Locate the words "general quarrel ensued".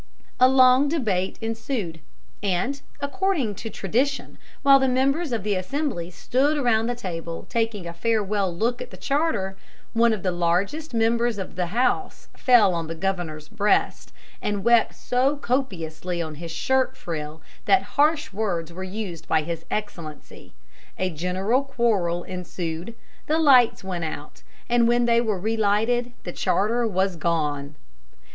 21.11-22.95